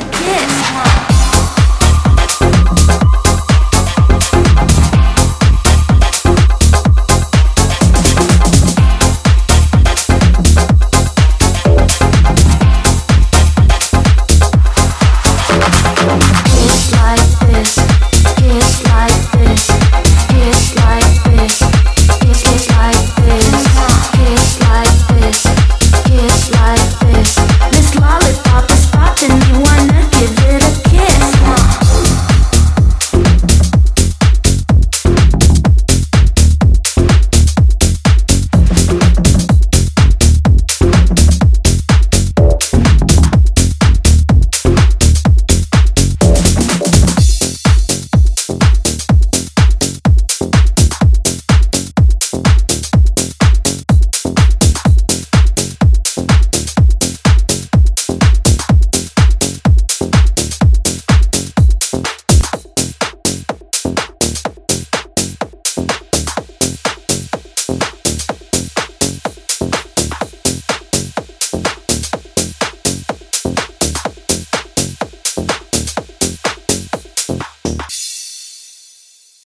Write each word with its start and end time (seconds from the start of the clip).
a 0.00 0.10
kiss. 0.10 0.59